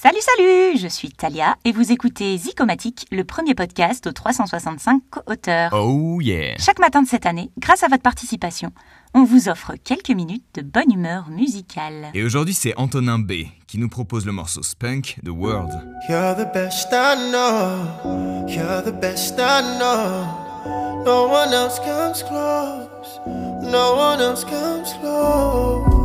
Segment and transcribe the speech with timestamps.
[0.00, 5.72] Salut, salut Je suis Talia et vous écoutez Zicomatique, le premier podcast aux 365 co-auteurs.
[5.72, 8.70] Oh yeah Chaque matin de cette année, grâce à votre participation,
[9.12, 12.12] on vous offre quelques minutes de bonne humeur musicale.
[12.14, 15.72] Et aujourd'hui, c'est Antonin B qui nous propose le morceau Spunk The World.
[16.08, 18.46] You're the best I know.
[18.46, 21.02] You're the best I know.
[21.04, 23.20] No one else comes close.
[23.26, 25.97] No one else comes close.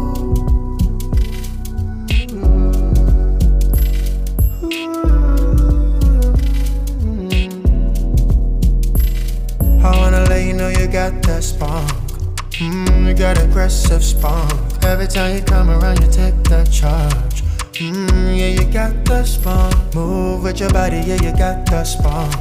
[11.63, 12.51] Got that spunk.
[12.51, 14.83] Mm, you got aggressive spunk.
[14.83, 17.43] Every time you come around, you take that charge.
[17.73, 19.95] Mm, yeah, you got the spunk.
[19.95, 22.33] Move with your body, yeah, you got the spunk.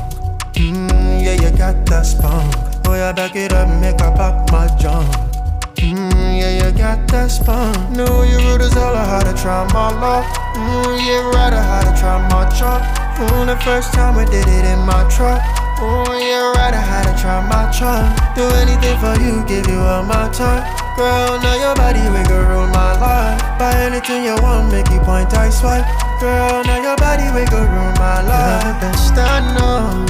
[0.55, 2.55] Mm, yeah, you got the spunk.
[2.87, 5.09] Oh, yeah, back it up, make I pop my junk.
[5.77, 7.97] Mm, yeah, you got the spunk.
[7.97, 10.27] Know you rude as hell, I had to try my luck.
[10.55, 12.83] Mm, yeah, right, I had to try my chalk.
[13.17, 15.72] Mm, the first time I did it in my truck.
[15.85, 17.63] Oh, yeah, right, I had to try my.
[17.83, 20.63] Do anything for you, give you all my time.
[20.95, 23.43] Girl, now your body, rule my life.
[23.59, 25.85] Buy anything you want, make you point, I swipe.
[26.21, 28.63] Girl, now your body, rule my life.
[28.63, 30.07] You're the best I know.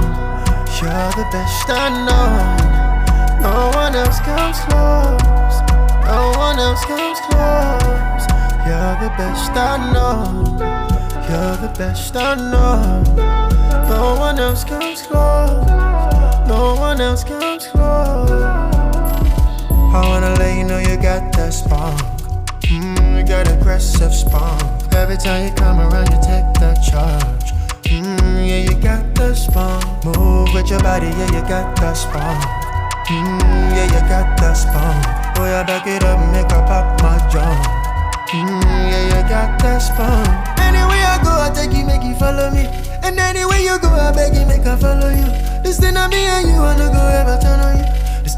[0.76, 2.28] You're the best I know.
[3.40, 5.56] No one else comes close.
[6.04, 8.28] No one else comes close.
[8.68, 10.28] You're the best I know.
[11.24, 13.02] You're the best I know.
[13.88, 14.91] No one else comes.
[17.12, 17.68] Comes close.
[19.92, 22.00] I wanna let you know you got that spunk.
[22.72, 24.62] Mm, you got aggressive spunk.
[24.94, 27.52] Every time you come around, you take that charge.
[27.84, 29.84] Mm, yeah, you got the spunk.
[30.06, 32.40] Move with your body, yeah, you got the spunk.
[33.08, 35.04] Mm, yeah, you got the spunk.
[35.36, 37.60] Oh, yeah, back it up, make I pop my junk.
[38.32, 40.32] Mm, yeah, you got that spunk.
[40.64, 42.64] Anywhere I go, I take you, make you follow me.
[43.04, 44.21] And anywhere you go, I I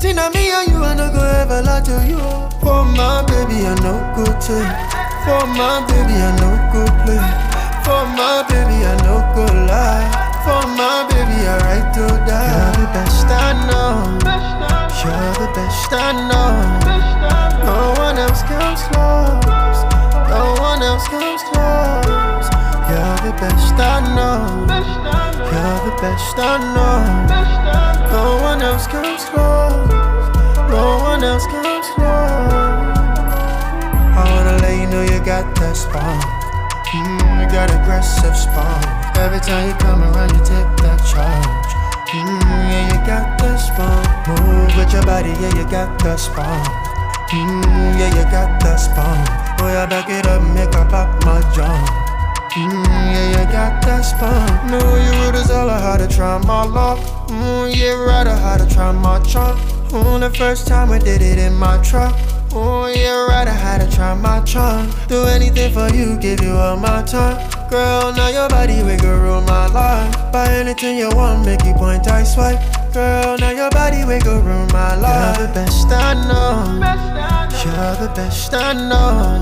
[0.04, 0.12] you.
[0.12, 2.20] This thing of me and you, I no go ever lie to you.
[2.60, 4.76] For my baby, I no good take.
[5.24, 7.20] For my baby, I no good play.
[7.84, 10.04] For my baby, I no good lie.
[10.44, 12.52] For my baby, I right to die.
[12.52, 14.20] You're the best I know.
[15.00, 16.52] You're the best I know.
[17.64, 19.80] No one else comes close.
[20.28, 22.48] No one else comes close.
[22.92, 24.68] You're the best I know.
[25.48, 27.54] You're the best I know.
[28.12, 29.88] No else comes close.
[30.72, 32.96] No one else comes close.
[34.16, 36.24] I wanna let you know you got that spunk.
[36.96, 38.84] Mm, you got aggressive spunk.
[39.16, 41.70] Every time you come around, you take that charge.
[42.08, 42.40] Mm,
[42.72, 44.06] yeah, you got the spunk.
[44.28, 46.64] Move with your body, yeah, you got the spunk.
[47.30, 49.28] Mm, yeah, you got the spunk.
[49.60, 51.84] Oh, yeah, back it up, make I pop my junk.
[52.54, 54.70] Mm, yeah, you got that spunk.
[54.70, 56.83] Knew you as hell, I had to try my luck.
[57.28, 59.58] Mm, yeah, right, I had to try my charm.
[59.88, 62.14] Mm, the first time I did it in my truck.
[62.52, 64.90] Oh, yeah, right, I had to try my charm.
[65.08, 67.36] Do anything for you, give you all my time.
[67.70, 70.32] Girl, now your body, can rule my life.
[70.32, 72.60] Buy anything you want, make you point, I swipe.
[72.92, 75.38] Girl, now your body, can rule my life.
[75.38, 77.24] You're the best I know.
[77.64, 79.40] You're the best I know.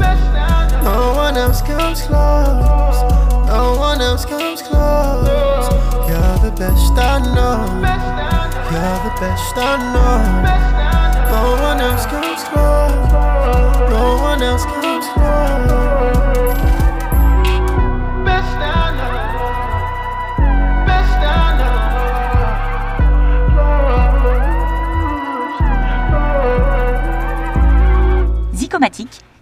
[0.84, 3.02] No one else comes close.
[3.46, 5.28] No one else comes close.
[6.08, 10.42] You're the best I You're the best I know.
[28.54, 29.21] Zicomatique,